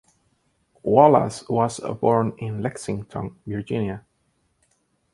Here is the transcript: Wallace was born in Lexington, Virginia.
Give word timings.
Wallace 0.81 1.47
was 1.47 1.79
born 1.99 2.33
in 2.39 2.63
Lexington, 2.63 3.35
Virginia. 3.45 4.03